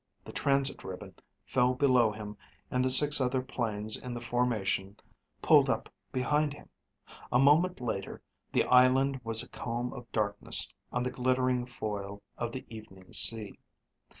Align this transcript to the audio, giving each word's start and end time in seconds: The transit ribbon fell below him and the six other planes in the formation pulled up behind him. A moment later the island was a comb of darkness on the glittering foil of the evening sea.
The 0.25 0.31
transit 0.31 0.83
ribbon 0.83 1.13
fell 1.45 1.75
below 1.75 2.11
him 2.11 2.35
and 2.71 2.83
the 2.83 2.89
six 2.89 3.21
other 3.21 3.43
planes 3.43 3.95
in 3.95 4.15
the 4.15 4.19
formation 4.19 4.97
pulled 5.43 5.69
up 5.69 5.93
behind 6.11 6.53
him. 6.55 6.69
A 7.31 7.37
moment 7.37 7.79
later 7.79 8.19
the 8.51 8.63
island 8.63 9.21
was 9.23 9.43
a 9.43 9.49
comb 9.49 9.93
of 9.93 10.11
darkness 10.11 10.73
on 10.91 11.03
the 11.03 11.11
glittering 11.11 11.67
foil 11.67 12.23
of 12.35 12.51
the 12.51 12.65
evening 12.67 13.13
sea. 13.13 13.59